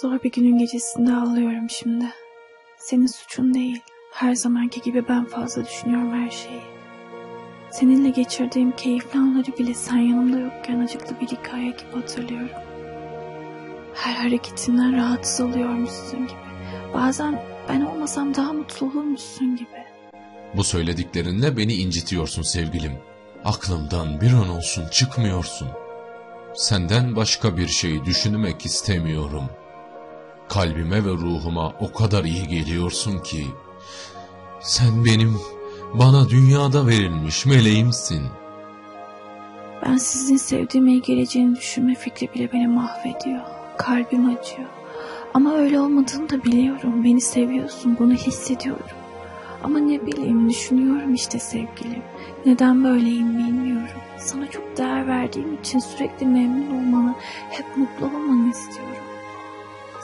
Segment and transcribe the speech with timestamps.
[0.00, 2.04] Zor bir günün gecesinde ağlıyorum şimdi.
[2.78, 3.80] Senin suçun değil.
[4.12, 6.60] Her zamanki gibi ben fazla düşünüyorum her şeyi.
[7.70, 12.48] Seninle geçirdiğim keyifli anları bile sen yanımda yokken acıklı bir hikaye gibi hatırlıyorum.
[13.94, 16.38] Her hareketinden rahatsız oluyormuşsun gibi.
[16.94, 19.84] Bazen ben olmasam daha mutlu olurmuşsun gibi.
[20.56, 22.92] Bu söylediklerinle beni incitiyorsun sevgilim.
[23.44, 25.68] Aklımdan bir an olsun çıkmıyorsun.
[26.54, 29.50] Senden başka bir şey düşünmek istemiyorum.
[30.48, 33.46] Kalbime ve ruhuma o kadar iyi geliyorsun ki.
[34.60, 35.40] Sen benim,
[35.94, 38.22] bana dünyada verilmiş meleğimsin.
[39.86, 43.40] Ben sizin sevdiğime geleceğini düşünme fikri bile beni mahvediyor.
[43.78, 44.68] Kalbim acıyor.
[45.34, 47.04] Ama öyle olmadığını da biliyorum.
[47.04, 48.96] Beni seviyorsun, bunu hissediyorum.
[49.62, 52.02] Ama ne bileyim düşünüyorum işte sevgilim.
[52.46, 54.00] Neden böyleyim bilmiyorum.
[54.18, 57.14] Sana çok değer verdiğim için sürekli memnun olmanı,
[57.50, 59.13] hep mutlu olmanı istiyorum.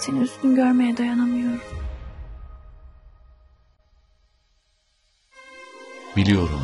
[0.01, 1.61] Seni üzgün görmeye dayanamıyorum.
[6.17, 6.61] Biliyorum.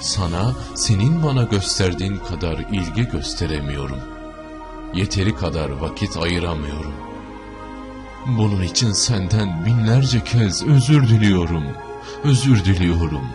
[0.00, 4.00] Sana senin bana gösterdiğin kadar ilgi gösteremiyorum.
[4.94, 6.94] Yeteri kadar vakit ayıramıyorum.
[8.26, 11.64] Bunun için senden binlerce kez özür diliyorum.
[12.24, 13.28] Özür diliyorum.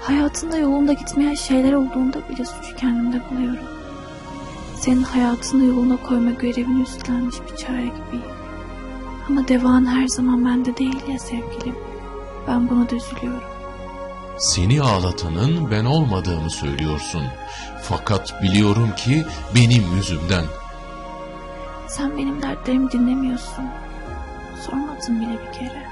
[0.00, 3.75] Hayatında yolunda gitmeyen şeyler olduğunda bile suçu kendimde buluyorum.
[4.86, 8.32] Senin hayatını yoluna koyma görevini üstlenmiş bir çare gibiyim.
[9.28, 11.76] Ama devan her zaman bende değil ya sevgilim.
[12.48, 13.48] Ben buna da üzülüyorum.
[14.38, 17.22] Seni ağlatanın ben olmadığımı söylüyorsun.
[17.82, 20.44] Fakat biliyorum ki benim yüzümden.
[21.88, 23.64] Sen benim dertlerimi dinlemiyorsun.
[24.66, 25.86] Sormadın bile bir kere.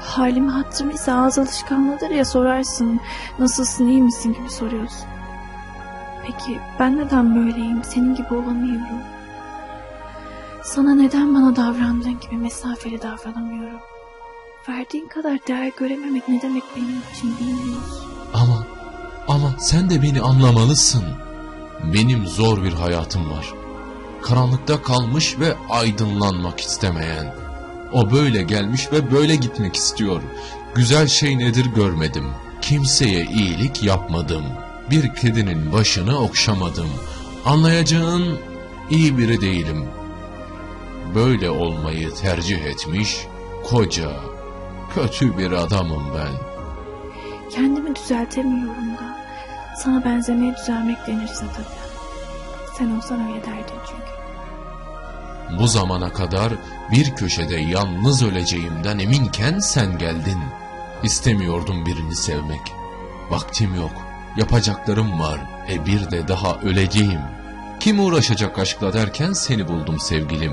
[0.00, 3.00] Halimi hatırım ise ağız alışkanlığıdır ya sorarsın.
[3.38, 5.19] Nasılsın iyi misin gibi soruyorsun.
[6.26, 7.84] Peki ben neden böyleyim?
[7.84, 8.98] Senin gibi olamıyorum.
[10.64, 13.80] Sana neden bana davrandığın gibi mesafeli davranamıyorum?
[14.68, 18.10] Verdiğin kadar değer görememek ne demek benim için bilmiyorsun.
[18.34, 18.66] Ama,
[19.28, 21.04] ama sen de beni anlamalısın.
[21.94, 23.54] Benim zor bir hayatım var.
[24.22, 27.34] Karanlıkta kalmış ve aydınlanmak istemeyen.
[27.92, 30.22] O böyle gelmiş ve böyle gitmek istiyor.
[30.74, 32.24] Güzel şey nedir görmedim.
[32.62, 34.44] Kimseye iyilik yapmadım.
[34.90, 36.88] Bir kedinin başını okşamadım.
[37.44, 38.38] Anlayacağın
[38.90, 39.88] iyi biri değilim.
[41.14, 43.26] Böyle olmayı tercih etmiş
[43.64, 44.10] koca,
[44.94, 46.32] kötü bir adamım ben.
[47.50, 49.20] Kendimi düzeltemiyorum da.
[49.76, 51.80] Sana benzemeye düzelmek denirse tabii.
[52.78, 54.10] Sen olsan öyle derdin çünkü.
[55.58, 56.52] Bu zamana kadar
[56.92, 60.38] bir köşede yalnız öleceğimden eminken sen geldin.
[61.02, 62.72] İstemiyordum birini sevmek.
[63.30, 64.09] Vaktim yok.
[64.36, 65.40] Yapacaklarım var.
[65.70, 67.20] E bir de daha öleceğim.
[67.80, 70.52] Kim uğraşacak aşkla derken seni buldum sevgilim.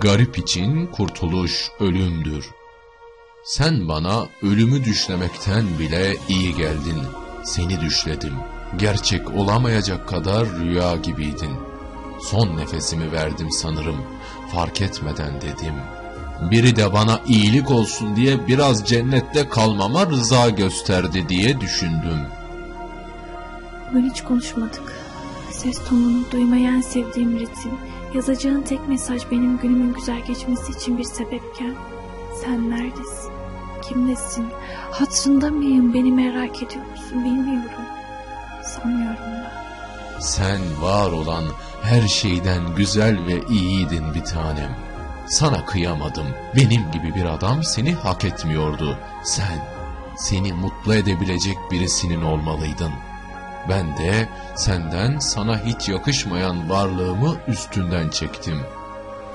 [0.00, 2.50] Garip için kurtuluş ölümdür.
[3.44, 7.02] Sen bana ölümü düşlemekten bile iyi geldin.
[7.44, 8.34] Seni düşledim.
[8.78, 11.56] Gerçek olamayacak kadar rüya gibiydin.
[12.22, 13.96] Son nefesimi verdim sanırım.
[14.52, 15.74] Fark etmeden dedim.
[16.50, 22.18] Biri de bana iyilik olsun diye biraz cennette kalmama rıza gösterdi diye düşündüm.
[23.92, 24.92] Bugün hiç konuşmadık.
[25.50, 27.72] Ses tonunu duymayan sevdiğim ritim,
[28.14, 31.74] yazacağın tek mesaj benim günümün güzel geçmesi için bir sebepken
[32.44, 33.32] sen neredesin?
[33.82, 34.46] Kimdesin?
[34.90, 35.94] Hatırında mıyım?
[35.94, 37.24] Beni merak ediyor musun?
[37.24, 37.84] Bilmiyorum.
[38.64, 39.52] Sanmıyorum da.
[40.20, 41.44] Sen var olan
[41.82, 44.76] her şeyden güzel ve iyiydin bir tanem.
[45.26, 46.26] Sana kıyamadım.
[46.56, 48.98] Benim gibi bir adam seni hak etmiyordu.
[49.24, 49.58] Sen,
[50.16, 52.92] seni mutlu edebilecek birisinin olmalıydın.
[53.68, 58.60] Ben de senden sana hiç yakışmayan varlığımı üstünden çektim.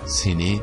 [0.06, 0.60] Seni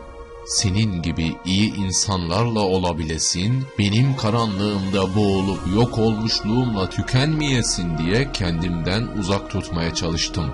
[0.46, 9.94] senin gibi iyi insanlarla olabilesin, benim karanlığımda boğulup yok olmuşluğumla tükenmeyesin diye kendimden uzak tutmaya
[9.94, 10.50] çalıştım.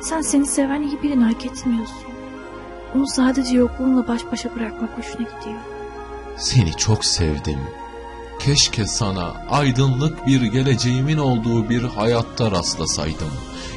[0.00, 1.96] Sen seni seven iyi birini hak etmiyorsun.
[2.94, 5.60] Onu sadece yokluğunla baş başa bırakmak hoşuna gidiyor.
[6.36, 7.60] Seni çok sevdim.
[8.40, 13.30] Keşke sana aydınlık bir geleceğimin olduğu bir hayatta rastlasaydım.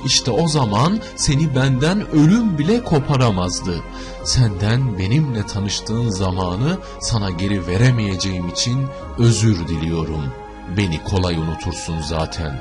[0.06, 3.83] İşte o zaman seni benden ölüm bile koparamazdı.
[4.24, 8.88] Senden benimle tanıştığın zamanı sana geri veremeyeceğim için
[9.18, 10.33] özür diliyorum.
[10.77, 12.60] Beni kolay unutursun zaten.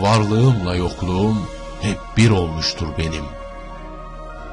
[0.00, 1.36] Varlığımla yokluğum
[1.80, 3.24] hep bir olmuştur benim.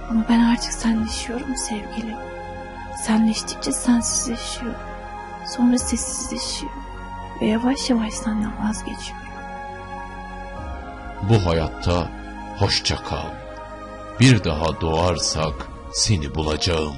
[0.09, 2.17] Ama ben artık senleşiyorum sevgilim.
[3.05, 4.73] Senleştikçe sensizleşiyor.
[5.55, 6.82] Sonra sessizleşiyor.
[7.41, 9.27] Ve yavaş yavaş senden vazgeçiyorum.
[11.29, 12.09] Bu hayatta
[12.59, 13.27] hoşça kal.
[14.19, 16.95] Bir daha doğarsak seni bulacağım.